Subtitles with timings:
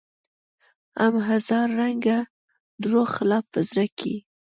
[1.01, 2.17] هم هزار رنګه
[2.83, 4.15] دروغ خلاف په زړه کې